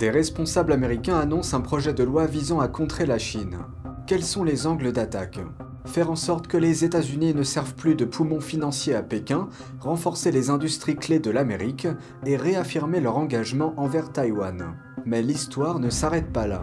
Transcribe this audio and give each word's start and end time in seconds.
Des 0.00 0.08
responsables 0.08 0.72
américains 0.72 1.18
annoncent 1.18 1.54
un 1.54 1.60
projet 1.60 1.92
de 1.92 2.02
loi 2.02 2.24
visant 2.24 2.58
à 2.58 2.68
contrer 2.68 3.04
la 3.04 3.18
Chine. 3.18 3.58
Quels 4.06 4.24
sont 4.24 4.44
les 4.44 4.66
angles 4.66 4.92
d'attaque? 4.92 5.40
Faire 5.84 6.10
en 6.10 6.16
sorte 6.16 6.46
que 6.46 6.56
les 6.56 6.86
États-Unis 6.86 7.34
ne 7.34 7.42
servent 7.42 7.74
plus 7.74 7.96
de 7.96 8.06
poumon 8.06 8.40
financier 8.40 8.94
à 8.94 9.02
Pékin, 9.02 9.50
renforcer 9.78 10.30
les 10.30 10.48
industries 10.48 10.96
clés 10.96 11.18
de 11.18 11.30
l'Amérique 11.30 11.86
et 12.24 12.38
réaffirmer 12.38 13.00
leur 13.00 13.18
engagement 13.18 13.74
envers 13.76 14.10
Taïwan. 14.10 14.74
Mais 15.04 15.20
l'histoire 15.20 15.80
ne 15.80 15.90
s'arrête 15.90 16.32
pas 16.32 16.46
là. 16.46 16.62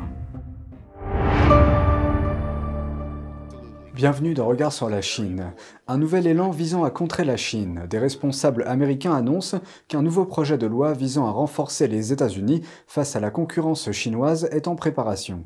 Bienvenue 3.97 4.35
dans 4.35 4.45
Regard 4.45 4.73
sur 4.73 4.91
la 4.91 5.01
Chine. 5.01 5.53
Un 5.87 5.97
nouvel 5.97 6.27
élan 6.27 6.51
visant 6.51 6.83
à 6.83 6.91
contrer 6.91 7.25
la 7.25 7.35
Chine. 7.35 7.87
Des 7.89 7.97
responsables 7.97 8.63
américains 8.67 9.15
annoncent 9.15 9.59
qu'un 9.87 10.03
nouveau 10.03 10.25
projet 10.25 10.59
de 10.59 10.67
loi 10.67 10.93
visant 10.93 11.25
à 11.25 11.31
renforcer 11.31 11.87
les 11.87 12.13
États-Unis 12.13 12.61
face 12.85 13.15
à 13.15 13.19
la 13.19 13.31
concurrence 13.31 13.91
chinoise 13.91 14.49
est 14.51 14.67
en 14.67 14.75
préparation. 14.75 15.45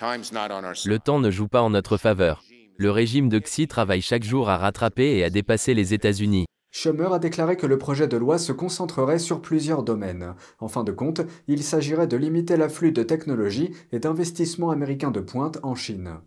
Le 0.00 0.98
temps 0.98 1.18
ne 1.18 1.32
joue 1.32 1.48
pas 1.48 1.60
en 1.62 1.70
notre 1.70 1.96
faveur. 1.96 2.44
Le 2.76 2.92
régime 2.92 3.28
de 3.28 3.40
Xi 3.40 3.66
travaille 3.66 4.02
chaque 4.02 4.22
jour 4.22 4.48
à 4.48 4.56
rattraper 4.56 5.16
et 5.16 5.24
à 5.24 5.30
dépasser 5.30 5.74
les 5.74 5.92
États-Unis. 5.92 6.46
Schumer 6.70 7.12
a 7.12 7.18
déclaré 7.18 7.56
que 7.56 7.66
le 7.66 7.78
projet 7.78 8.06
de 8.06 8.16
loi 8.16 8.38
se 8.38 8.52
concentrerait 8.52 9.18
sur 9.18 9.42
plusieurs 9.42 9.82
domaines. 9.82 10.36
En 10.60 10.68
fin 10.68 10.84
de 10.84 10.92
compte, 10.92 11.22
il 11.48 11.64
s'agirait 11.64 12.06
de 12.06 12.16
limiter 12.16 12.56
l'afflux 12.56 12.92
de 12.92 13.02
technologies 13.02 13.72
et 13.90 13.98
d'investissements 13.98 14.70
américains 14.70 15.10
de 15.10 15.18
pointe 15.18 15.58
en 15.64 15.74
Chine. 15.74 16.20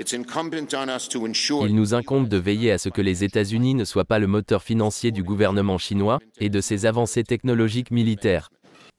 Il 0.00 1.74
nous 1.74 1.94
incombe 1.94 2.28
de 2.28 2.36
veiller 2.36 2.70
à 2.70 2.78
ce 2.78 2.88
que 2.88 3.02
les 3.02 3.24
États-Unis 3.24 3.74
ne 3.74 3.84
soient 3.84 4.04
pas 4.04 4.18
le 4.18 4.26
moteur 4.26 4.62
financier 4.62 5.10
du 5.10 5.24
gouvernement 5.24 5.78
chinois 5.78 6.20
et 6.38 6.50
de 6.50 6.60
ses 6.60 6.86
avancées 6.86 7.24
technologiques 7.24 7.90
militaires. 7.90 8.50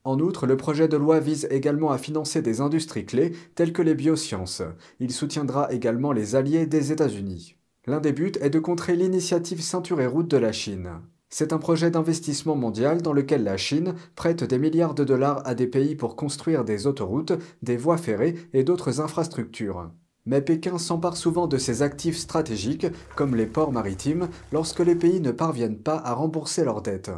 En 0.03 0.19
outre, 0.19 0.45
le 0.45 0.57
projet 0.57 0.87
de 0.87 0.97
loi 0.97 1.19
vise 1.19 1.47
également 1.51 1.91
à 1.91 1.97
financer 1.97 2.41
des 2.41 2.61
industries 2.61 3.05
clés 3.05 3.33
telles 3.55 3.73
que 3.73 3.81
les 3.81 3.95
biosciences. 3.95 4.61
Il 4.99 5.11
soutiendra 5.11 5.71
également 5.71 6.11
les 6.11 6.35
alliés 6.35 6.65
des 6.65 6.91
États-Unis. 6.91 7.55
L'un 7.85 7.99
des 7.99 8.11
buts 8.11 8.33
est 8.41 8.49
de 8.49 8.59
contrer 8.59 8.95
l'initiative 8.95 9.61
Ceinture 9.61 10.01
et 10.01 10.07
Route 10.07 10.29
de 10.29 10.37
la 10.37 10.51
Chine. 10.51 10.89
C'est 11.29 11.53
un 11.53 11.59
projet 11.59 11.91
d'investissement 11.91 12.55
mondial 12.55 13.01
dans 13.01 13.13
lequel 13.13 13.43
la 13.43 13.57
Chine 13.57 13.93
prête 14.15 14.43
des 14.43 14.57
milliards 14.57 14.95
de 14.95 15.03
dollars 15.03 15.41
à 15.45 15.53
des 15.53 15.67
pays 15.67 15.95
pour 15.95 16.15
construire 16.15 16.65
des 16.65 16.87
autoroutes, 16.87 17.33
des 17.61 17.77
voies 17.77 17.97
ferrées 17.97 18.35
et 18.53 18.63
d'autres 18.63 18.99
infrastructures. 18.99 19.91
Mais 20.29 20.41
Pékin 20.41 20.77
s'empare 20.77 21.17
souvent 21.17 21.47
de 21.47 21.57
ses 21.57 21.81
actifs 21.81 22.19
stratégiques, 22.19 22.85
comme 23.15 23.35
les 23.35 23.47
ports 23.47 23.71
maritimes, 23.71 24.29
lorsque 24.51 24.79
les 24.79 24.93
pays 24.93 25.21
ne 25.21 25.31
parviennent 25.31 25.79
pas 25.79 25.99
à 26.05 26.13
rembourser 26.13 26.63
leurs 26.63 26.83
dettes. 26.83 27.09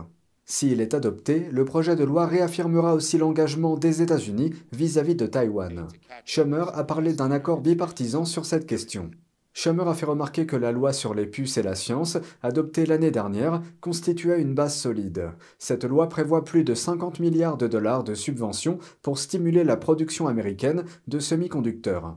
S'il 0.46 0.80
est 0.80 0.94
adopté, 0.94 1.50
le 1.52 1.66
projet 1.66 1.98
de 1.98 2.06
loi 2.06 2.26
réaffirmera 2.26 2.96
aussi 2.96 3.18
l'engagement 3.18 3.76
des 3.76 4.02
États-Unis 4.02 4.54
vis-à-vis 4.72 5.16
de 5.16 5.26
Taïwan. 5.26 5.90
Schumer 6.24 6.72
a 6.74 6.86
parlé 6.86 7.12
d'un 7.12 7.32
accord 7.32 7.60
bipartisan 7.60 8.24
sur 8.24 8.46
cette 8.46 8.66
question. 8.66 9.12
Schumer 9.52 9.90
a 9.90 9.94
fait 9.94 10.06
remarquer 10.06 10.46
que 10.46 10.56
la 10.56 10.72
loi 10.72 10.94
sur 10.94 11.14
les 11.14 11.26
puces 11.26 11.58
et 11.58 11.64
la 11.64 11.76
science, 11.76 12.18
adoptée 12.42 12.86
l'année 12.86 13.12
dernière, 13.12 13.62
constituait 13.82 14.42
une 14.42 14.56
base 14.56 14.78
solide. 14.78 15.32
Cette 15.60 15.84
loi 15.84 16.08
prévoit 16.08 16.46
plus 16.46 16.64
de 16.64 16.76
50 16.76 17.20
milliards 17.20 17.58
de 17.58 17.68
dollars 17.68 18.06
de 18.06 18.14
subventions 18.14 18.80
pour 19.02 19.20
stimuler 19.20 19.66
la 19.66 19.76
production 19.76 20.30
américaine 20.30 20.86
de 21.10 21.20
semi-conducteurs. 21.20 22.16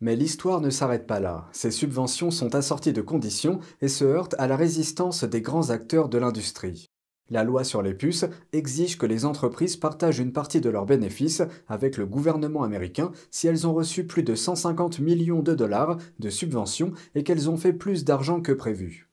Mais 0.00 0.14
l'histoire 0.14 0.60
ne 0.60 0.68
s'arrête 0.68 1.06
pas 1.06 1.20
là. 1.20 1.48
Ces 1.52 1.70
subventions 1.70 2.30
sont 2.30 2.54
assorties 2.54 2.92
de 2.92 3.00
conditions 3.00 3.60
et 3.80 3.88
se 3.88 4.04
heurtent 4.04 4.34
à 4.38 4.46
la 4.46 4.56
résistance 4.56 5.24
des 5.24 5.40
grands 5.40 5.70
acteurs 5.70 6.10
de 6.10 6.18
l'industrie. 6.18 6.90
La 7.30 7.44
loi 7.44 7.64
sur 7.64 7.80
les 7.80 7.94
puces 7.94 8.26
exige 8.52 8.98
que 8.98 9.06
les 9.06 9.24
entreprises 9.24 9.76
partagent 9.76 10.18
une 10.18 10.32
partie 10.32 10.60
de 10.60 10.68
leurs 10.68 10.84
bénéfices 10.84 11.42
avec 11.66 11.96
le 11.96 12.04
gouvernement 12.04 12.62
américain 12.62 13.10
si 13.30 13.48
elles 13.48 13.66
ont 13.66 13.72
reçu 13.72 14.06
plus 14.06 14.22
de 14.22 14.34
150 14.34 14.98
millions 14.98 15.40
de 15.40 15.54
dollars 15.54 15.96
de 16.18 16.30
subventions 16.30 16.92
et 17.14 17.24
qu'elles 17.24 17.48
ont 17.48 17.56
fait 17.56 17.72
plus 17.72 18.04
d'argent 18.04 18.42
que 18.42 18.52
prévu. 18.52 19.08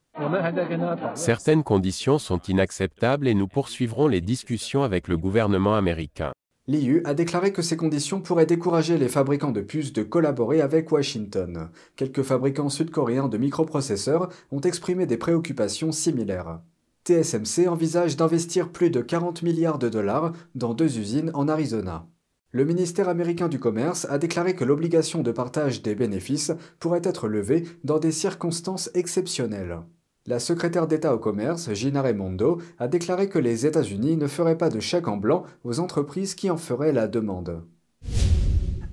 Certaines 1.15 1.63
conditions 1.63 2.19
sont 2.19 2.39
inacceptables 2.39 3.27
et 3.29 3.33
nous 3.33 3.47
poursuivrons 3.47 4.07
les 4.07 4.21
discussions 4.21 4.83
avec 4.83 5.07
le 5.07 5.17
gouvernement 5.17 5.75
américain. 5.75 6.33
L'IU 6.65 7.01
a 7.03 7.13
déclaré 7.13 7.51
que 7.51 7.61
ces 7.61 7.75
conditions 7.75 8.21
pourraient 8.21 8.45
décourager 8.45 8.97
les 8.97 9.09
fabricants 9.09 9.51
de 9.51 9.59
puces 9.59 9.91
de 9.91 10.01
collaborer 10.01 10.61
avec 10.61 10.89
Washington. 10.93 11.69
Quelques 11.97 12.23
fabricants 12.23 12.69
sud-coréens 12.69 13.27
de 13.27 13.37
microprocesseurs 13.37 14.29
ont 14.49 14.61
exprimé 14.61 15.05
des 15.05 15.17
préoccupations 15.17 15.91
similaires. 15.91 16.61
TSMC 17.03 17.67
envisage 17.67 18.15
d'investir 18.15 18.69
plus 18.69 18.89
de 18.89 19.01
40 19.01 19.43
milliards 19.43 19.77
de 19.77 19.89
dollars 19.89 20.31
dans 20.55 20.73
deux 20.73 20.97
usines 20.97 21.31
en 21.33 21.49
Arizona. 21.49 22.07
Le 22.51 22.63
ministère 22.63 23.09
américain 23.09 23.49
du 23.49 23.59
Commerce 23.59 24.07
a 24.09 24.17
déclaré 24.17 24.55
que 24.55 24.63
l'obligation 24.63 25.21
de 25.21 25.33
partage 25.33 25.81
des 25.81 25.95
bénéfices 25.95 26.53
pourrait 26.79 27.01
être 27.03 27.27
levée 27.27 27.65
dans 27.83 27.99
des 27.99 28.11
circonstances 28.13 28.89
exceptionnelles. 28.93 29.79
La 30.25 30.39
secrétaire 30.39 30.87
d'État 30.87 31.13
au 31.13 31.19
commerce, 31.19 31.73
Gina 31.73 32.01
Raimondo, 32.01 32.61
a 32.79 32.87
déclaré 32.87 33.27
que 33.27 33.39
les 33.39 33.65
États-Unis 33.65 34.15
ne 34.15 34.27
feraient 34.27 34.57
pas 34.57 34.69
de 34.69 34.79
chèque 34.79 35.09
en 35.09 35.17
blanc 35.17 35.43
aux 35.65 35.81
entreprises 35.81 36.33
qui 36.33 36.49
en 36.49 36.55
feraient 36.55 36.93
la 36.93 37.09
demande. 37.09 37.61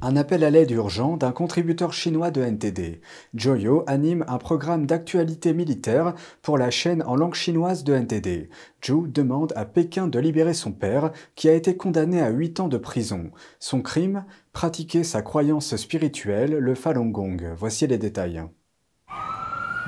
Un 0.02 0.16
appel 0.16 0.42
à 0.42 0.50
l'aide 0.50 0.72
urgent 0.72 1.16
d'un 1.16 1.30
contributeur 1.30 1.92
chinois 1.92 2.32
de 2.32 2.42
NTD. 2.42 3.00
Joyo 3.32 3.84
anime 3.86 4.24
un 4.26 4.38
programme 4.38 4.86
d'actualité 4.86 5.52
militaire 5.52 6.14
pour 6.42 6.58
la 6.58 6.72
chaîne 6.72 7.04
en 7.04 7.14
langue 7.14 7.34
chinoise 7.34 7.84
de 7.84 7.94
NTD. 7.94 8.48
Zhu 8.84 9.06
demande 9.06 9.52
à 9.54 9.66
Pékin 9.66 10.08
de 10.08 10.18
libérer 10.18 10.54
son 10.54 10.72
père, 10.72 11.12
qui 11.36 11.48
a 11.48 11.54
été 11.54 11.76
condamné 11.76 12.20
à 12.20 12.30
8 12.30 12.58
ans 12.58 12.68
de 12.68 12.78
prison. 12.78 13.30
Son 13.60 13.82
crime? 13.82 14.24
Pratiquer 14.52 15.04
sa 15.04 15.22
croyance 15.22 15.76
spirituelle, 15.76 16.58
le 16.58 16.74
Falun 16.74 17.10
Gong. 17.10 17.52
Voici 17.56 17.86
les 17.86 17.98
détails. 17.98 18.42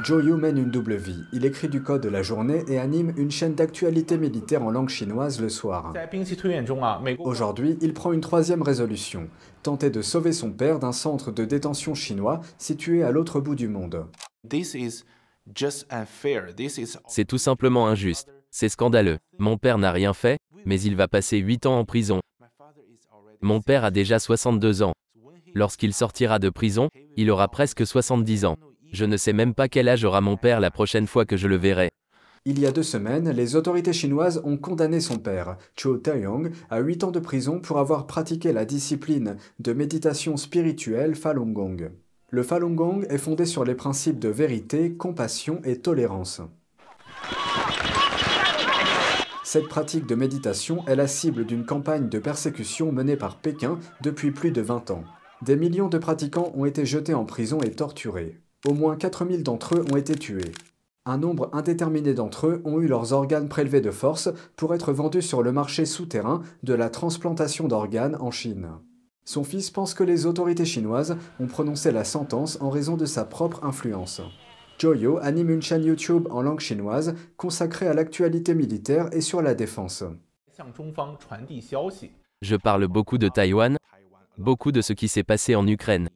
Yu 0.08 0.36
mène 0.36 0.58
une 0.58 0.70
double 0.70 0.96
vie. 0.96 1.24
Il 1.32 1.44
écrit 1.44 1.68
du 1.68 1.82
code 1.82 2.06
la 2.06 2.22
journée 2.22 2.64
et 2.68 2.78
anime 2.78 3.12
une 3.16 3.30
chaîne 3.30 3.54
d'actualité 3.54 4.18
militaire 4.18 4.62
en 4.62 4.70
langue 4.70 4.88
chinoise 4.88 5.40
le 5.40 5.48
soir. 5.48 5.92
Aujourd'hui, 7.18 7.78
il 7.80 7.94
prend 7.94 8.12
une 8.12 8.20
troisième 8.20 8.62
résolution, 8.62 9.28
tenter 9.62 9.90
de 9.90 10.02
sauver 10.02 10.32
son 10.32 10.50
père 10.50 10.78
d'un 10.78 10.92
centre 10.92 11.30
de 11.30 11.44
détention 11.44 11.94
chinois 11.94 12.40
situé 12.58 13.02
à 13.02 13.10
l'autre 13.10 13.40
bout 13.40 13.54
du 13.54 13.68
monde. 13.68 14.06
C'est 17.06 17.24
tout 17.24 17.38
simplement 17.38 17.86
injuste. 17.86 18.32
C'est 18.50 18.68
scandaleux. 18.68 19.18
Mon 19.38 19.56
père 19.56 19.78
n'a 19.78 19.92
rien 19.92 20.12
fait, 20.12 20.38
mais 20.64 20.80
il 20.80 20.96
va 20.96 21.08
passer 21.08 21.38
8 21.38 21.66
ans 21.66 21.78
en 21.78 21.84
prison. 21.84 22.20
Mon 23.40 23.60
père 23.60 23.84
a 23.84 23.90
déjà 23.90 24.18
62 24.18 24.82
ans. 24.82 24.92
Lorsqu'il 25.54 25.92
sortira 25.92 26.38
de 26.38 26.48
prison, 26.48 26.88
il 27.16 27.30
aura 27.30 27.48
presque 27.48 27.86
70 27.86 28.44
ans. 28.46 28.56
Je 28.92 29.06
ne 29.06 29.16
sais 29.16 29.32
même 29.32 29.54
pas 29.54 29.68
quel 29.68 29.88
âge 29.88 30.04
aura 30.04 30.20
mon 30.20 30.36
père 30.36 30.60
la 30.60 30.70
prochaine 30.70 31.06
fois 31.06 31.24
que 31.24 31.38
je 31.38 31.48
le 31.48 31.56
verrai. 31.56 31.88
Il 32.44 32.58
y 32.58 32.66
a 32.66 32.72
deux 32.72 32.82
semaines, 32.82 33.30
les 33.30 33.56
autorités 33.56 33.92
chinoises 33.92 34.42
ont 34.44 34.56
condamné 34.58 35.00
son 35.00 35.16
père, 35.16 35.56
Cho 35.76 35.96
Taeyong, 35.96 36.50
à 36.70 36.80
8 36.80 37.04
ans 37.04 37.10
de 37.10 37.20
prison 37.20 37.60
pour 37.60 37.78
avoir 37.78 38.06
pratiqué 38.06 38.52
la 38.52 38.64
discipline 38.64 39.36
de 39.60 39.72
méditation 39.72 40.36
spirituelle 40.36 41.14
Falun 41.14 41.52
Gong. 41.52 41.90
Le 42.30 42.42
Falun 42.42 42.74
Gong 42.74 43.06
est 43.08 43.18
fondé 43.18 43.46
sur 43.46 43.64
les 43.64 43.74
principes 43.74 44.18
de 44.18 44.28
vérité, 44.28 44.92
compassion 44.92 45.60
et 45.64 45.78
tolérance. 45.78 46.42
Cette 49.44 49.68
pratique 49.68 50.06
de 50.06 50.14
méditation 50.14 50.84
est 50.86 50.96
la 50.96 51.06
cible 51.06 51.46
d'une 51.46 51.64
campagne 51.64 52.08
de 52.08 52.18
persécution 52.18 52.90
menée 52.90 53.16
par 53.16 53.36
Pékin 53.36 53.78
depuis 54.02 54.32
plus 54.32 54.50
de 54.50 54.62
20 54.62 54.90
ans. 54.90 55.04
Des 55.42 55.56
millions 55.56 55.88
de 55.88 55.98
pratiquants 55.98 56.52
ont 56.56 56.64
été 56.64 56.84
jetés 56.84 57.14
en 57.14 57.24
prison 57.24 57.60
et 57.60 57.70
torturés. 57.70 58.41
Au 58.64 58.74
moins 58.74 58.94
4000 58.94 59.42
d'entre 59.42 59.74
eux 59.74 59.84
ont 59.92 59.96
été 59.96 60.14
tués. 60.14 60.52
Un 61.04 61.18
nombre 61.18 61.50
indéterminé 61.52 62.14
d'entre 62.14 62.46
eux 62.46 62.62
ont 62.64 62.80
eu 62.80 62.86
leurs 62.86 63.12
organes 63.12 63.48
prélevés 63.48 63.80
de 63.80 63.90
force 63.90 64.28
pour 64.56 64.72
être 64.72 64.92
vendus 64.92 65.22
sur 65.22 65.42
le 65.42 65.50
marché 65.50 65.84
souterrain 65.84 66.42
de 66.62 66.72
la 66.72 66.88
transplantation 66.88 67.66
d'organes 67.66 68.16
en 68.20 68.30
Chine. 68.30 68.68
Son 69.24 69.42
fils 69.42 69.70
pense 69.72 69.94
que 69.94 70.04
les 70.04 70.26
autorités 70.26 70.64
chinoises 70.64 71.16
ont 71.40 71.48
prononcé 71.48 71.90
la 71.90 72.04
sentence 72.04 72.56
en 72.60 72.70
raison 72.70 72.96
de 72.96 73.04
sa 73.04 73.24
propre 73.24 73.64
influence. 73.64 74.22
Joyo 74.78 75.18
anime 75.18 75.50
une 75.50 75.62
chaîne 75.62 75.84
YouTube 75.84 76.28
en 76.30 76.40
langue 76.40 76.60
chinoise 76.60 77.16
consacrée 77.36 77.88
à 77.88 77.94
l'actualité 77.94 78.54
militaire 78.54 79.08
et 79.12 79.20
sur 79.20 79.42
la 79.42 79.54
défense. 79.54 80.04
Je 82.42 82.56
parle 82.56 82.86
beaucoup 82.86 83.18
de 83.18 83.28
Taïwan, 83.28 83.76
beaucoup 84.38 84.70
de 84.70 84.80
ce 84.80 84.92
qui 84.92 85.08
s'est 85.08 85.24
passé 85.24 85.56
en 85.56 85.66
Ukraine. 85.66 86.08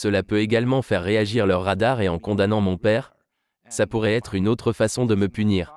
Cela 0.00 0.22
peut 0.22 0.38
également 0.38 0.80
faire 0.80 1.02
réagir 1.02 1.44
leur 1.44 1.64
radar 1.64 2.00
et 2.00 2.08
en 2.08 2.20
condamnant 2.20 2.60
mon 2.60 2.76
père, 2.76 3.12
ça 3.68 3.88
pourrait 3.88 4.14
être 4.14 4.36
une 4.36 4.46
autre 4.46 4.72
façon 4.72 5.06
de 5.06 5.16
me 5.16 5.28
punir. 5.28 5.74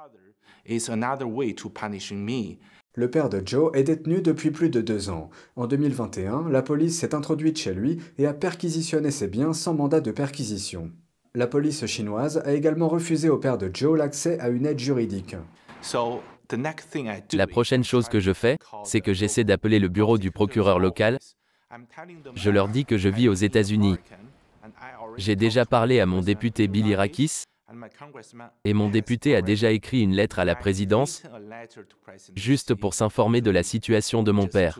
Le 2.93 3.09
père 3.09 3.29
de 3.29 3.41
Joe 3.43 3.71
est 3.73 3.81
détenu 3.81 4.21
depuis 4.21 4.51
plus 4.51 4.69
de 4.69 4.79
deux 4.79 5.09
ans. 5.09 5.31
En 5.55 5.65
2021, 5.65 6.49
la 6.51 6.61
police 6.61 6.99
s'est 6.99 7.15
introduite 7.15 7.57
chez 7.57 7.73
lui 7.73 7.97
et 8.19 8.27
a 8.27 8.35
perquisitionné 8.35 9.09
ses 9.09 9.27
biens 9.27 9.53
sans 9.53 9.73
mandat 9.73 10.01
de 10.01 10.11
perquisition. 10.11 10.91
La 11.33 11.47
police 11.47 11.87
chinoise 11.87 12.43
a 12.45 12.53
également 12.53 12.89
refusé 12.89 13.27
au 13.27 13.39
père 13.39 13.57
de 13.57 13.71
Joe 13.73 13.97
l'accès 13.97 14.39
à 14.39 14.49
une 14.49 14.67
aide 14.67 14.77
juridique. 14.77 15.35
La 17.33 17.47
prochaine 17.47 17.83
chose 17.83 18.07
que 18.07 18.19
je 18.19 18.33
fais, 18.33 18.59
c'est 18.83 19.01
que 19.01 19.13
j'essaie 19.13 19.45
d'appeler 19.45 19.79
le 19.79 19.87
bureau 19.87 20.19
du 20.19 20.29
procureur 20.29 20.77
local. 20.77 21.17
Je 22.35 22.49
leur 22.49 22.67
dis 22.67 22.85
que 22.85 22.97
je 22.97 23.09
vis 23.09 23.29
aux 23.29 23.33
États-Unis. 23.33 23.97
J'ai 25.17 25.35
déjà 25.35 25.65
parlé 25.65 25.99
à 25.99 26.05
mon 26.05 26.21
député 26.21 26.67
Billy 26.67 26.95
Rakis, 26.95 27.43
et 28.65 28.73
mon 28.73 28.89
député 28.89 29.35
a 29.35 29.41
déjà 29.41 29.71
écrit 29.71 30.01
une 30.01 30.13
lettre 30.13 30.39
à 30.39 30.45
la 30.45 30.55
présidence, 30.55 31.23
juste 32.35 32.75
pour 32.75 32.93
s'informer 32.93 33.41
de 33.41 33.51
la 33.51 33.63
situation 33.63 34.23
de 34.23 34.31
mon 34.31 34.47
père. 34.47 34.79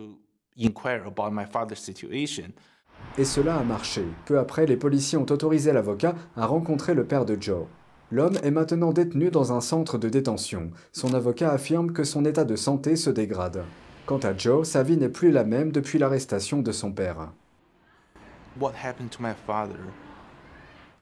Et 3.18 3.26
cela 3.26 3.56
a 3.56 3.64
marché. 3.64 4.04
Peu 4.26 4.38
après, 4.38 4.66
les 4.66 4.78
policiers 4.78 5.18
ont 5.18 5.26
autorisé 5.30 5.74
l'avocat 5.74 6.16
à 6.36 6.46
rencontrer 6.46 6.94
le 6.94 7.06
père 7.06 7.26
de 7.26 7.42
Joe. 7.42 7.66
L'homme 8.12 8.38
est 8.44 8.52
maintenant 8.52 8.92
détenu 8.92 9.32
dans 9.32 9.54
un 9.54 9.62
centre 9.62 9.98
de 9.98 10.10
détention. 10.10 10.72
Son 10.92 11.14
avocat 11.14 11.52
affirme 11.52 11.94
que 11.94 12.04
son 12.04 12.26
état 12.26 12.44
de 12.44 12.58
santé 12.58 12.98
se 12.98 13.10
dégrade. 13.10 13.64
Quant 14.06 14.20
à 14.20 14.36
Joe, 14.36 14.68
sa 14.68 14.84
vie 14.84 14.98
n'est 14.98 15.10
plus 15.10 15.32
la 15.32 15.44
même 15.44 15.72
depuis 15.72 16.00
l'arrestation 16.00 16.62
de 16.62 16.72
son 16.72 16.92
père. 16.92 17.32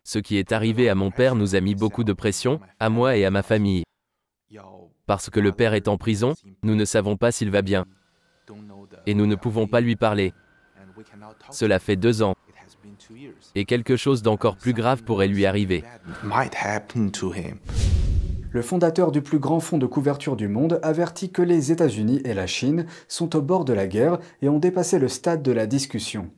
Ce 0.04 0.19
qui 0.19 0.38
est 0.38 0.51
arrivé 0.51 0.90
à 0.90 0.96
mon 0.96 1.12
père 1.12 1.36
nous 1.36 1.56
a 1.56 1.62
mis 1.62 1.75
beaucoup 1.75 2.04
de 2.04 2.13
pression, 2.13 2.60
à 2.80 2.90
moi 2.90 3.18
et 3.18 3.25
à 3.25 3.31
ma 3.31 3.44
famille. 3.44 3.84
Parce 5.06 5.30
que 5.30 5.40
le 5.40 5.51
père 5.51 5.74
est 5.74 5.88
en 5.88 5.98
prison, 5.98 6.34
nous 6.62 6.75
ne 6.75 6.86
savons 6.86 7.18
pas 7.18 7.31
s'il 7.31 7.50
va 7.50 7.62
bien. 7.62 7.86
Et 9.06 9.13
nous 9.13 9.25
ne 9.25 9.36
pouvons 9.36 9.68
pas 9.68 9.81
lui 9.81 9.95
parler. 9.95 10.34
Cela 11.52 11.80
fait 11.80 11.95
deux 11.95 12.22
ans. 12.22 12.36
Et 13.56 13.66
quelque 13.66 13.95
chose 13.95 14.22
d'encore 14.22 14.57
plus 14.57 14.74
grave 14.74 15.04
pourrait 15.04 15.28
lui 15.28 15.45
arriver. 15.45 15.84
Le 18.51 18.63
fondateur 18.63 19.12
du 19.12 19.22
plus 19.22 19.38
grand 19.38 19.60
fonds 19.60 19.78
de 19.78 19.86
couverture 19.86 20.36
du 20.36 20.48
monde 20.48 20.80
avertit 20.81 21.31
que 21.31 21.44
les 21.44 21.72
États-Unis 21.72 22.22
et 22.25 22.34
la 22.34 22.48
Chine 22.48 22.88
sont 23.07 23.36
au 23.36 23.42
bord 23.44 23.63
de 23.63 23.74
la 23.74 23.86
guerre 23.86 24.18
et 24.42 24.50
ont 24.50 24.57
dépassé 24.57 24.98
le 24.98 25.07
stade 25.07 25.44
de 25.44 25.51
la 25.51 25.68
discussion. 25.68 26.31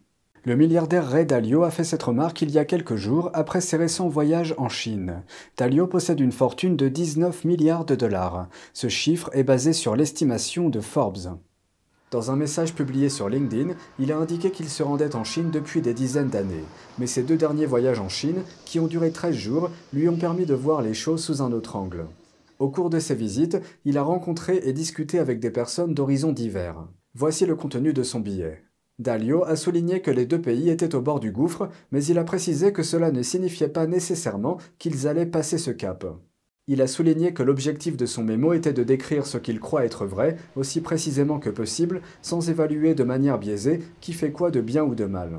Le 0.43 0.57
milliardaire 0.57 1.07
Ray 1.07 1.25
Dalio 1.25 1.63
a 1.63 1.71
fait 1.71 1.85
cette 1.85 2.03
remarque 2.03 2.41
il 2.41 2.51
y 2.51 2.57
a 2.57 2.65
quelques 2.65 2.95
jours 2.95 3.29
après 3.33 3.61
ses 3.61 3.77
récents 3.77 4.09
voyages 4.09 4.55
en 4.57 4.67
Chine. 4.67 5.23
Dalio 5.55 5.87
possède 5.87 6.19
une 6.19 6.33
fortune 6.33 6.75
de 6.75 6.89
19 6.89 7.45
milliards 7.45 7.85
de 7.85 7.95
dollars. 7.95 8.49
Ce 8.73 8.89
chiffre 8.89 9.29
est 9.33 9.43
basé 9.43 9.71
sur 9.71 9.95
l'estimation 9.95 10.67
de 10.67 10.81
Forbes. 10.81 11.37
Dans 12.11 12.29
un 12.29 12.35
message 12.35 12.75
publié 12.75 13.07
sur 13.07 13.29
LinkedIn, 13.29 13.73
il 13.97 14.11
a 14.11 14.17
indiqué 14.17 14.51
qu'il 14.51 14.67
se 14.67 14.83
rendait 14.83 15.15
en 15.15 15.23
Chine 15.23 15.49
depuis 15.49 15.81
des 15.81 15.93
dizaines 15.93 16.27
d'années. 16.27 16.65
Mais 16.99 17.07
ses 17.07 17.23
deux 17.23 17.37
derniers 17.37 17.65
voyages 17.65 18.01
en 18.01 18.09
Chine, 18.09 18.43
qui 18.65 18.81
ont 18.81 18.87
duré 18.87 19.11
13 19.11 19.33
jours, 19.33 19.69
lui 19.93 20.09
ont 20.09 20.17
permis 20.17 20.45
de 20.45 20.53
voir 20.53 20.81
les 20.81 20.93
choses 20.93 21.23
sous 21.23 21.41
un 21.41 21.53
autre 21.53 21.77
angle. 21.77 22.07
Au 22.59 22.69
cours 22.69 22.89
de 22.89 22.99
ses 22.99 23.15
visites, 23.15 23.59
il 23.85 23.97
a 23.97 24.03
rencontré 24.03 24.59
et 24.65 24.73
discuté 24.73 25.19
avec 25.19 25.39
des 25.39 25.51
personnes 25.51 25.93
d'horizons 25.93 26.33
divers. 26.33 26.85
Voici 27.15 27.45
le 27.45 27.55
contenu 27.55 27.93
de 27.93 28.03
son 28.03 28.19
billet. 28.19 28.61
Dalio 28.99 29.45
a 29.45 29.55
souligné 29.55 30.01
que 30.01 30.11
les 30.11 30.25
deux 30.25 30.41
pays 30.41 30.69
étaient 30.69 30.95
au 30.95 31.01
bord 31.01 31.21
du 31.21 31.31
gouffre, 31.31 31.69
mais 31.93 32.03
il 32.03 32.19
a 32.19 32.25
précisé 32.25 32.73
que 32.73 32.83
cela 32.83 33.11
ne 33.11 33.23
signifiait 33.23 33.69
pas 33.69 33.87
nécessairement 33.87 34.57
qu'ils 34.79 35.07
allaient 35.07 35.25
passer 35.25 35.57
ce 35.57 35.71
cap. 35.71 36.05
Il 36.71 36.81
a 36.81 36.87
souligné 36.87 37.33
que 37.33 37.43
l'objectif 37.43 37.97
de 37.97 38.05
son 38.05 38.23
mémo 38.23 38.53
était 38.53 38.71
de 38.71 38.83
décrire 38.83 39.25
ce 39.25 39.37
qu'il 39.37 39.59
croit 39.59 39.83
être 39.83 40.05
vrai, 40.05 40.37
aussi 40.55 40.79
précisément 40.79 41.37
que 41.37 41.49
possible, 41.49 41.99
sans 42.21 42.49
évaluer 42.49 42.95
de 42.95 43.03
manière 43.03 43.39
biaisée 43.39 43.81
qui 43.99 44.13
fait 44.13 44.31
quoi 44.31 44.51
de 44.51 44.61
bien 44.61 44.81
ou 44.85 44.95
de 44.95 45.03
mal. 45.03 45.31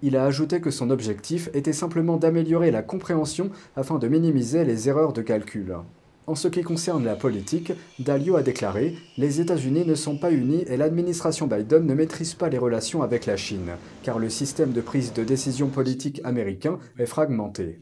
Il 0.00 0.16
a 0.16 0.24
ajouté 0.24 0.62
que 0.62 0.70
son 0.70 0.88
objectif 0.88 1.50
était 1.52 1.74
simplement 1.74 2.16
d'améliorer 2.16 2.70
la 2.70 2.80
compréhension 2.80 3.50
afin 3.76 3.98
de 3.98 4.08
minimiser 4.08 4.64
les 4.64 4.88
erreurs 4.88 5.12
de 5.12 5.20
calcul. 5.20 5.76
En 6.26 6.34
ce 6.34 6.48
qui 6.48 6.62
concerne 6.62 7.04
la 7.04 7.16
politique, 7.16 7.72
Dalio 7.98 8.36
a 8.36 8.42
déclaré 8.42 8.96
Les 9.16 9.40
États-Unis 9.40 9.84
ne 9.84 9.94
sont 9.94 10.16
pas 10.16 10.30
unis 10.30 10.64
et 10.68 10.76
l'administration 10.76 11.46
Biden 11.46 11.86
ne 11.86 11.94
maîtrise 11.94 12.34
pas 12.34 12.48
les 12.48 12.58
relations 12.58 13.02
avec 13.02 13.26
la 13.26 13.36
Chine, 13.36 13.72
car 14.02 14.18
le 14.18 14.30
système 14.30 14.72
de 14.72 14.80
prise 14.80 15.12
de 15.12 15.24
décision 15.24 15.68
politique 15.68 16.20
américain 16.24 16.78
est 16.98 17.06
fragmenté. 17.06 17.80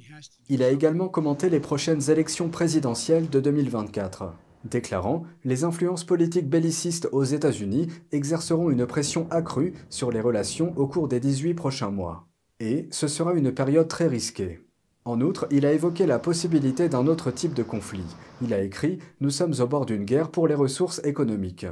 Il 0.49 0.63
a 0.63 0.71
également 0.71 1.09
commenté 1.09 1.51
les 1.51 1.61
prochaines 1.61 2.11
élections 2.11 2.49
présidentielles 2.49 3.29
de 3.29 3.41
2024 3.41 4.33
déclarant 4.65 5.25
Les 5.45 5.65
influences 5.65 6.05
politiques 6.05 6.49
bellicistes 6.49 7.09
aux 7.13 7.25
États-Unis 7.25 7.89
exerceront 8.13 8.71
une 8.71 8.87
pression 8.87 9.29
accrue 9.31 9.75
sur 9.89 10.11
les 10.11 10.21
relations 10.21 10.73
au 10.77 10.87
cours 10.87 11.09
des 11.09 11.21
18 11.21 11.55
prochains 11.55 11.91
mois. 11.91 12.27
Et 12.61 12.89
ce 12.91 13.07
sera 13.07 13.35
une 13.35 13.53
période 13.53 13.89
très 13.89 14.09
risquée. 14.09 14.61
En 15.09 15.23
outre, 15.23 15.47
il 15.51 15.65
a 15.65 15.73
évoqué 15.73 16.05
la 16.05 16.19
possibilité 16.19 16.91
d'un 16.91 17.07
autre 17.07 17.31
type 17.31 17.55
de 17.55 17.63
conflit. 17.63 18.05
Il 18.43 18.53
a 18.53 18.61
écrit 18.61 18.99
Nous 19.23 19.31
sommes 19.31 19.55
au 19.59 19.67
bord 19.67 19.87
d'une 19.87 20.05
guerre 20.05 20.31
pour 20.31 20.47
les 20.47 20.55
ressources 20.55 21.01
économiques. 21.03 21.65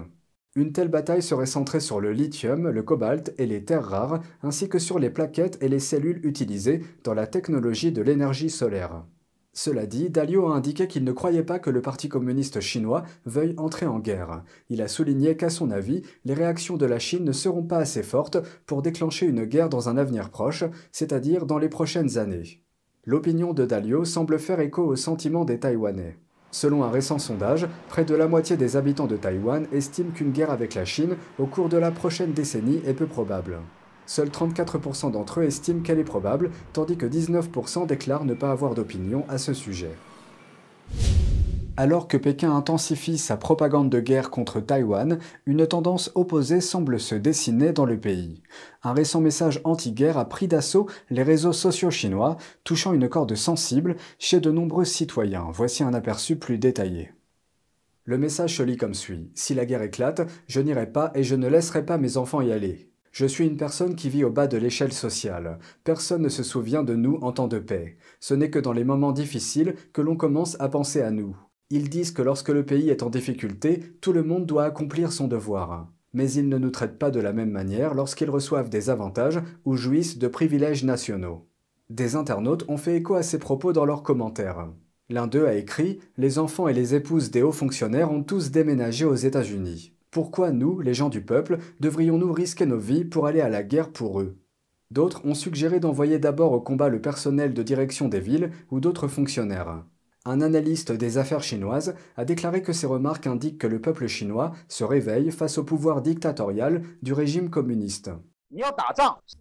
Une 0.54 0.72
telle 0.72 0.88
bataille 0.88 1.20
serait 1.20 1.44
centrée 1.44 1.80
sur 1.80 2.00
le 2.00 2.12
lithium, 2.12 2.70
le 2.70 2.82
cobalt 2.82 3.34
et 3.36 3.44
les 3.44 3.62
terres 3.62 3.84
rares, 3.84 4.22
ainsi 4.42 4.70
que 4.70 4.78
sur 4.78 4.98
les 4.98 5.10
plaquettes 5.10 5.62
et 5.62 5.68
les 5.68 5.80
cellules 5.80 6.24
utilisées 6.24 6.82
dans 7.04 7.12
la 7.12 7.26
technologie 7.26 7.92
de 7.92 8.00
l'énergie 8.00 8.48
solaire. 8.48 9.04
Cela 9.52 9.84
dit, 9.84 10.08
Dalio 10.08 10.46
a 10.46 10.54
indiqué 10.54 10.88
qu'il 10.88 11.04
ne 11.04 11.12
croyait 11.12 11.42
pas 11.42 11.58
que 11.58 11.68
le 11.68 11.82
Parti 11.82 12.08
communiste 12.08 12.60
chinois 12.60 13.02
veuille 13.26 13.54
entrer 13.58 13.84
en 13.84 13.98
guerre. 13.98 14.44
Il 14.70 14.80
a 14.80 14.88
souligné 14.88 15.36
qu'à 15.36 15.50
son 15.50 15.70
avis, 15.70 16.00
les 16.24 16.32
réactions 16.32 16.78
de 16.78 16.86
la 16.86 16.98
Chine 16.98 17.24
ne 17.24 17.32
seront 17.32 17.64
pas 17.64 17.80
assez 17.80 18.02
fortes 18.02 18.38
pour 18.64 18.80
déclencher 18.80 19.26
une 19.26 19.44
guerre 19.44 19.68
dans 19.68 19.90
un 19.90 19.98
avenir 19.98 20.30
proche, 20.30 20.64
c'est-à-dire 20.90 21.44
dans 21.44 21.58
les 21.58 21.68
prochaines 21.68 22.16
années. 22.16 22.62
L'opinion 23.08 23.52
de 23.52 23.64
Dalio 23.64 24.04
semble 24.04 24.36
faire 24.36 24.58
écho 24.58 24.82
au 24.82 24.96
sentiment 24.96 25.44
des 25.44 25.60
Taïwanais. 25.60 26.16
Selon 26.50 26.82
un 26.82 26.90
récent 26.90 27.20
sondage, 27.20 27.68
près 27.88 28.04
de 28.04 28.16
la 28.16 28.26
moitié 28.26 28.56
des 28.56 28.76
habitants 28.76 29.06
de 29.06 29.16
Taïwan 29.16 29.68
estiment 29.72 30.10
qu'une 30.10 30.32
guerre 30.32 30.50
avec 30.50 30.74
la 30.74 30.84
Chine 30.84 31.16
au 31.38 31.46
cours 31.46 31.68
de 31.68 31.76
la 31.76 31.92
prochaine 31.92 32.32
décennie 32.32 32.82
est 32.84 32.94
peu 32.94 33.06
probable. 33.06 33.58
Seuls 34.06 34.30
34% 34.30 35.12
d'entre 35.12 35.38
eux 35.38 35.44
estiment 35.44 35.82
qu'elle 35.82 36.00
est 36.00 36.04
probable, 36.04 36.50
tandis 36.72 36.96
que 36.96 37.06
19% 37.06 37.86
déclarent 37.86 38.24
ne 38.24 38.34
pas 38.34 38.50
avoir 38.50 38.74
d'opinion 38.74 39.24
à 39.28 39.38
ce 39.38 39.54
sujet. 39.54 39.94
Alors 41.78 42.08
que 42.08 42.16
Pékin 42.16 42.56
intensifie 42.56 43.18
sa 43.18 43.36
propagande 43.36 43.90
de 43.90 44.00
guerre 44.00 44.30
contre 44.30 44.60
Taïwan, 44.60 45.18
une 45.44 45.66
tendance 45.66 46.10
opposée 46.14 46.62
semble 46.62 46.98
se 46.98 47.14
dessiner 47.14 47.72
dans 47.72 47.84
le 47.84 48.00
pays. 48.00 48.42
Un 48.82 48.94
récent 48.94 49.20
message 49.20 49.60
anti-guerre 49.64 50.16
a 50.16 50.26
pris 50.26 50.48
d'assaut 50.48 50.86
les 51.10 51.22
réseaux 51.22 51.52
sociaux 51.52 51.90
chinois, 51.90 52.38
touchant 52.64 52.94
une 52.94 53.10
corde 53.10 53.34
sensible 53.34 53.96
chez 54.18 54.40
de 54.40 54.50
nombreux 54.50 54.86
citoyens. 54.86 55.48
Voici 55.52 55.82
un 55.82 55.92
aperçu 55.92 56.36
plus 56.36 56.56
détaillé. 56.56 57.12
Le 58.04 58.16
message 58.16 58.56
se 58.56 58.62
lit 58.62 58.78
comme 58.78 58.94
suit. 58.94 59.30
Si 59.34 59.52
la 59.52 59.66
guerre 59.66 59.82
éclate, 59.82 60.22
je 60.46 60.60
n'irai 60.62 60.90
pas 60.90 61.10
et 61.14 61.24
je 61.24 61.34
ne 61.34 61.48
laisserai 61.48 61.84
pas 61.84 61.98
mes 61.98 62.16
enfants 62.16 62.40
y 62.40 62.52
aller. 62.52 62.90
Je 63.12 63.26
suis 63.26 63.46
une 63.46 63.56
personne 63.58 63.96
qui 63.96 64.08
vit 64.08 64.24
au 64.24 64.30
bas 64.30 64.46
de 64.46 64.56
l'échelle 64.56 64.92
sociale. 64.92 65.58
Personne 65.84 66.22
ne 66.22 66.28
se 66.30 66.42
souvient 66.42 66.84
de 66.84 66.94
nous 66.94 67.18
en 67.20 67.32
temps 67.32 67.48
de 67.48 67.58
paix. 67.58 67.98
Ce 68.20 68.32
n'est 68.32 68.50
que 68.50 68.58
dans 68.58 68.72
les 68.72 68.84
moments 68.84 69.12
difficiles 69.12 69.74
que 69.92 70.00
l'on 70.00 70.16
commence 70.16 70.56
à 70.60 70.68
penser 70.68 71.02
à 71.02 71.10
nous. 71.10 71.36
Ils 71.70 71.88
disent 71.88 72.12
que 72.12 72.22
lorsque 72.22 72.50
le 72.50 72.64
pays 72.64 72.90
est 72.90 73.02
en 73.02 73.10
difficulté, 73.10 73.82
tout 74.00 74.12
le 74.12 74.22
monde 74.22 74.46
doit 74.46 74.64
accomplir 74.64 75.10
son 75.10 75.26
devoir. 75.26 75.88
Mais 76.12 76.30
ils 76.30 76.48
ne 76.48 76.58
nous 76.58 76.70
traitent 76.70 76.98
pas 76.98 77.10
de 77.10 77.18
la 77.18 77.32
même 77.32 77.50
manière 77.50 77.94
lorsqu'ils 77.94 78.30
reçoivent 78.30 78.70
des 78.70 78.88
avantages 78.88 79.40
ou 79.64 79.76
jouissent 79.76 80.18
de 80.18 80.28
privilèges 80.28 80.84
nationaux. 80.84 81.48
Des 81.90 82.14
internautes 82.14 82.64
ont 82.68 82.76
fait 82.76 82.96
écho 82.96 83.14
à 83.14 83.24
ces 83.24 83.38
propos 83.38 83.72
dans 83.72 83.84
leurs 83.84 84.04
commentaires. 84.04 84.68
L'un 85.08 85.26
d'eux 85.26 85.46
a 85.46 85.54
écrit 85.54 85.98
Les 86.16 86.38
enfants 86.38 86.68
et 86.68 86.72
les 86.72 86.94
épouses 86.94 87.32
des 87.32 87.42
hauts 87.42 87.52
fonctionnaires 87.52 88.12
ont 88.12 88.22
tous 88.22 88.52
déménagé 88.52 89.04
aux 89.04 89.14
États-Unis. 89.14 89.92
Pourquoi 90.12 90.52
nous, 90.52 90.80
les 90.80 90.94
gens 90.94 91.08
du 91.08 91.20
peuple, 91.20 91.58
devrions-nous 91.80 92.32
risquer 92.32 92.66
nos 92.66 92.78
vies 92.78 93.04
pour 93.04 93.26
aller 93.26 93.40
à 93.40 93.48
la 93.48 93.64
guerre 93.64 93.90
pour 93.90 94.20
eux? 94.20 94.36
D'autres 94.92 95.26
ont 95.26 95.34
suggéré 95.34 95.80
d'envoyer 95.80 96.20
d'abord 96.20 96.52
au 96.52 96.60
combat 96.60 96.88
le 96.88 97.00
personnel 97.00 97.54
de 97.54 97.62
direction 97.64 98.08
des 98.08 98.20
villes 98.20 98.50
ou 98.70 98.78
d'autres 98.78 99.08
fonctionnaires. 99.08 99.84
Un 100.28 100.40
analyste 100.40 100.90
des 100.90 101.18
affaires 101.18 101.44
chinoises 101.44 101.94
a 102.16 102.24
déclaré 102.24 102.60
que 102.60 102.72
ces 102.72 102.88
remarques 102.88 103.28
indiquent 103.28 103.58
que 103.58 103.68
le 103.68 103.80
peuple 103.80 104.08
chinois 104.08 104.52
se 104.66 104.82
réveille 104.82 105.30
face 105.30 105.56
au 105.56 105.62
pouvoir 105.62 106.02
dictatorial 106.02 106.82
du 107.00 107.12
régime 107.12 107.48
communiste. 107.48 108.10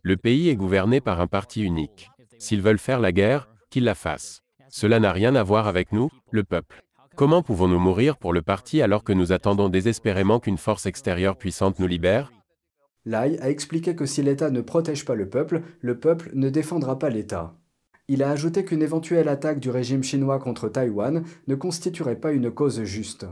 Le 0.03 0.15
pays 0.15 0.49
est 0.49 0.55
gouverné 0.55 1.01
par 1.01 1.21
un 1.21 1.25
parti 1.25 1.63
unique. 1.63 2.11
S'ils 2.37 2.61
veulent 2.61 2.77
faire 2.77 2.99
la 2.99 3.11
guerre, 3.11 3.49
qu'ils 3.71 3.83
la 3.83 3.95
fassent. 3.95 4.41
Cela 4.69 4.99
n'a 4.99 5.11
rien 5.11 5.33
à 5.33 5.41
voir 5.41 5.67
avec 5.67 5.91
nous, 5.91 6.11
le 6.29 6.43
peuple. 6.43 6.83
Comment 7.15 7.41
pouvons-nous 7.41 7.79
mourir 7.79 8.17
pour 8.17 8.31
le 8.31 8.43
parti 8.43 8.83
alors 8.83 9.03
que 9.03 9.13
nous 9.13 9.31
attendons 9.31 9.69
désespérément 9.69 10.39
qu'une 10.39 10.59
force 10.59 10.85
extérieure 10.85 11.37
puissante 11.37 11.79
nous 11.79 11.87
libère? 11.87 12.31
Lai 13.05 13.39
a 13.41 13.49
expliqué 13.49 13.95
que 13.95 14.05
si 14.05 14.21
l'État 14.21 14.51
ne 14.51 14.61
protège 14.61 15.03
pas 15.03 15.15
le 15.15 15.29
peuple, 15.29 15.63
le 15.81 15.99
peuple 15.99 16.29
ne 16.35 16.49
défendra 16.49 16.99
pas 16.99 17.09
l'État. 17.09 17.55
Il 18.07 18.21
a 18.21 18.29
ajouté 18.29 18.63
qu'une 18.65 18.83
éventuelle 18.83 19.27
attaque 19.27 19.59
du 19.59 19.71
régime 19.71 20.03
chinois 20.03 20.38
contre 20.38 20.69
Taïwan 20.69 21.24
ne 21.47 21.55
constituerait 21.55 22.19
pas 22.19 22.33
une 22.33 22.51
cause 22.51 22.83
juste. 22.83 23.25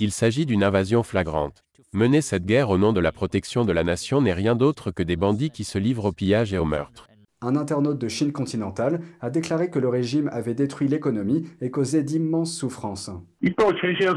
Il 0.00 0.10
s'agit 0.10 0.46
d'une 0.46 0.64
invasion 0.64 1.04
flagrante. 1.04 1.64
Mener 1.92 2.20
cette 2.20 2.44
guerre 2.44 2.70
au 2.70 2.78
nom 2.78 2.92
de 2.92 3.00
la 3.00 3.12
protection 3.12 3.64
de 3.64 3.72
la 3.72 3.84
nation 3.84 4.20
n'est 4.20 4.32
rien 4.32 4.56
d'autre 4.56 4.90
que 4.90 5.04
des 5.04 5.16
bandits 5.16 5.50
qui 5.50 5.64
se 5.64 5.78
livrent 5.78 6.06
au 6.06 6.12
pillage 6.12 6.52
et 6.52 6.58
au 6.58 6.64
meurtre. 6.64 7.08
Un 7.40 7.54
internaute 7.54 7.98
de 7.98 8.08
Chine 8.08 8.32
continentale 8.32 9.00
a 9.20 9.30
déclaré 9.30 9.70
que 9.70 9.78
le 9.78 9.88
régime 9.88 10.28
avait 10.32 10.54
détruit 10.54 10.88
l'économie 10.88 11.46
et 11.60 11.70
causé 11.70 12.02
d'immenses 12.02 12.52
souffrances. 12.52 13.10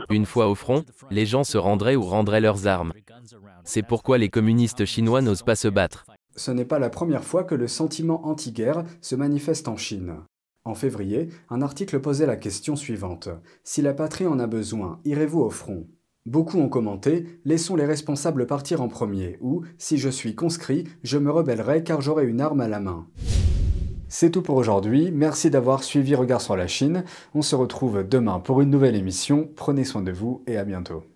Une 0.09 0.25
fois 0.25 0.47
au 0.47 0.55
front, 0.55 0.83
les 1.11 1.27
gens 1.27 1.43
se 1.43 1.59
rendraient 1.59 1.95
ou 1.95 2.01
rendraient 2.01 2.41
leurs 2.41 2.65
armes. 2.65 2.93
C'est 3.63 3.85
pourquoi 3.85 4.17
les 4.17 4.29
communistes 4.29 4.85
chinois 4.85 5.21
n'osent 5.21 5.43
pas 5.43 5.55
se 5.55 5.67
battre. 5.67 6.05
Ce 6.35 6.51
n'est 6.51 6.65
pas 6.65 6.79
la 6.79 6.89
première 6.89 7.23
fois 7.23 7.43
que 7.43 7.55
le 7.55 7.67
sentiment 7.67 8.25
anti-guerre 8.25 8.83
se 9.01 9.15
manifeste 9.15 9.67
en 9.67 9.77
Chine. 9.77 10.15
En 10.63 10.75
février, 10.75 11.29
un 11.49 11.61
article 11.61 11.99
posait 11.99 12.27
la 12.27 12.35
question 12.35 12.75
suivante. 12.75 13.29
Si 13.63 13.81
la 13.81 13.93
patrie 13.93 14.27
en 14.27 14.39
a 14.39 14.47
besoin, 14.47 14.99
irez-vous 15.05 15.41
au 15.41 15.49
front? 15.49 15.87
Beaucoup 16.27 16.59
ont 16.59 16.69
commenté 16.69 17.25
Laissons 17.45 17.75
les 17.75 17.85
responsables 17.85 18.45
partir 18.45 18.81
en 18.81 18.87
premier 18.87 19.37
ou 19.41 19.63
Si 19.79 19.97
je 19.97 20.09
suis 20.09 20.35
conscrit, 20.35 20.83
je 21.01 21.17
me 21.17 21.31
rebellerai 21.31 21.83
car 21.83 22.01
j'aurai 22.01 22.27
une 22.27 22.41
arme 22.41 22.61
à 22.61 22.67
la 22.67 22.79
main. 22.79 23.07
C'est 24.07 24.29
tout 24.29 24.41
pour 24.41 24.57
aujourd'hui, 24.57 25.09
merci 25.11 25.49
d'avoir 25.49 25.83
suivi 25.83 26.13
Regard 26.13 26.41
sur 26.41 26.55
la 26.55 26.67
Chine. 26.67 27.05
On 27.33 27.41
se 27.41 27.55
retrouve 27.55 28.03
demain 28.07 28.39
pour 28.39 28.61
une 28.61 28.69
nouvelle 28.69 28.95
émission. 28.95 29.49
Prenez 29.55 29.85
soin 29.85 30.01
de 30.01 30.11
vous 30.11 30.43
et 30.45 30.57
à 30.57 30.65
bientôt. 30.65 31.10